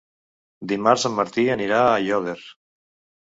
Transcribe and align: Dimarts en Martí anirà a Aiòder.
Dimarts 0.71 1.03
en 1.09 1.13
Martí 1.17 1.45
anirà 1.55 1.81
a 1.89 1.93
Aiòder. 1.99 2.37